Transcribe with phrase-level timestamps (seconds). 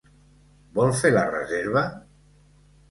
[0.79, 1.87] Vol fer la reserva?